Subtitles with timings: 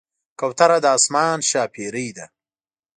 [0.39, 2.25] کوتره د آسمان ښاپېرۍ ده.